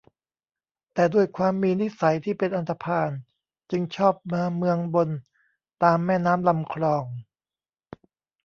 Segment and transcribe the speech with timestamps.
[0.93, 3.09] แต่ด้วยความมีนิสัยที่เป็นอันธพาล
[3.71, 5.09] จึงชอบมาเมืองบน
[5.83, 7.05] ตามแม่น้ำลำคลอง